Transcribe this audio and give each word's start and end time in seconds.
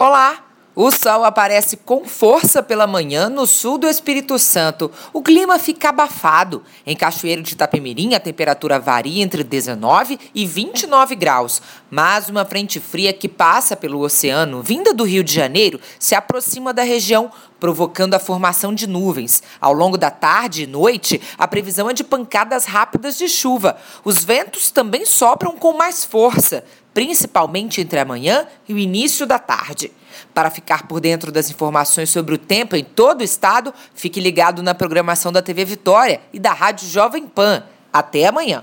Olá! 0.00 0.44
O 0.76 0.92
sol 0.92 1.24
aparece 1.24 1.76
com 1.76 2.04
força 2.04 2.62
pela 2.62 2.86
manhã 2.86 3.28
no 3.28 3.48
sul 3.48 3.78
do 3.78 3.88
Espírito 3.88 4.38
Santo. 4.38 4.92
O 5.12 5.20
clima 5.20 5.58
fica 5.58 5.88
abafado. 5.88 6.62
Em 6.86 6.94
Cachoeiro 6.94 7.42
de 7.42 7.54
Itapemirim, 7.54 8.14
a 8.14 8.20
temperatura 8.20 8.78
varia 8.78 9.24
entre 9.24 9.42
19 9.42 10.16
e 10.32 10.46
29 10.46 11.16
graus. 11.16 11.60
Mas 11.90 12.28
uma 12.28 12.44
frente 12.44 12.78
fria 12.78 13.12
que 13.12 13.28
passa 13.28 13.74
pelo 13.74 13.98
oceano, 13.98 14.62
vinda 14.62 14.94
do 14.94 15.02
Rio 15.02 15.24
de 15.24 15.34
Janeiro, 15.34 15.80
se 15.98 16.14
aproxima 16.14 16.72
da 16.72 16.84
região, 16.84 17.28
provocando 17.58 18.14
a 18.14 18.20
formação 18.20 18.72
de 18.72 18.86
nuvens. 18.86 19.42
Ao 19.60 19.72
longo 19.72 19.98
da 19.98 20.12
tarde 20.12 20.62
e 20.62 20.66
noite, 20.68 21.20
a 21.36 21.48
previsão 21.48 21.90
é 21.90 21.92
de 21.92 22.04
pancadas 22.04 22.66
rápidas 22.66 23.18
de 23.18 23.28
chuva. 23.28 23.76
Os 24.04 24.24
ventos 24.24 24.70
também 24.70 25.04
sopram 25.04 25.56
com 25.56 25.72
mais 25.72 26.04
força 26.04 26.62
principalmente 26.98 27.80
entre 27.80 28.00
amanhã 28.00 28.44
e 28.68 28.74
o 28.74 28.78
início 28.78 29.24
da 29.24 29.38
tarde. 29.38 29.92
Para 30.34 30.50
ficar 30.50 30.88
por 30.88 30.98
dentro 31.00 31.30
das 31.30 31.48
informações 31.48 32.10
sobre 32.10 32.34
o 32.34 32.38
tempo 32.38 32.74
em 32.74 32.82
todo 32.82 33.20
o 33.20 33.24
estado, 33.24 33.72
fique 33.94 34.18
ligado 34.18 34.64
na 34.64 34.74
programação 34.74 35.30
da 35.30 35.40
TV 35.40 35.64
Vitória 35.64 36.20
e 36.32 36.40
da 36.40 36.52
Rádio 36.52 36.88
Jovem 36.88 37.24
Pan. 37.28 37.62
Até 37.92 38.26
amanhã. 38.26 38.62